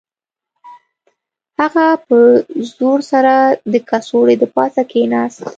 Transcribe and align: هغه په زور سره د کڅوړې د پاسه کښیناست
هغه 1.59 1.85
په 2.07 2.17
زور 2.75 2.99
سره 3.11 3.33
د 3.73 3.75
کڅوړې 3.89 4.35
د 4.39 4.43
پاسه 4.55 4.81
کښیناست 4.91 5.41